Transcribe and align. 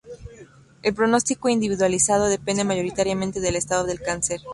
El 0.81 0.95
pronóstico 0.95 1.47
individualizado 1.49 2.25
depende 2.27 2.63
mayoritariamente 2.63 3.39
del 3.39 3.55
estado 3.55 3.85
del 3.85 4.01
cáncer. 4.01 4.41